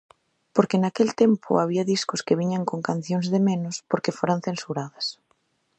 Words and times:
Porque 0.55 0.81
naquel 0.83 1.09
tempo 1.23 1.49
había 1.63 1.89
discos 1.93 2.23
que 2.25 2.37
viñan 2.41 2.67
con 2.69 2.79
cancións 2.89 3.27
de 3.33 3.39
menos 3.49 3.75
porque 3.91 4.15
foran 4.19 4.39
censuradas. 4.47 5.05